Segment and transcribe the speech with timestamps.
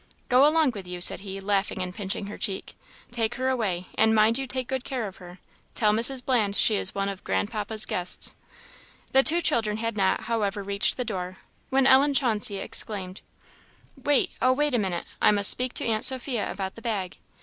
[0.29, 2.73] "Go along with you," said he, laughing, and pinching her cheek.
[3.11, 5.37] "Take her away, Ellen, take her away, and mind you take good care of her.
[5.75, 6.25] Tell Mrs.
[6.25, 8.35] Bland she is one of grandpapa's guests."
[9.11, 11.37] The two children had not, however, reached the door,
[11.69, 13.21] when Ellen Chauncey exclaimed,
[13.95, 15.05] "Wait oh, wait a minute!
[15.21, 17.17] I must speak to aunt Sophia about the bag."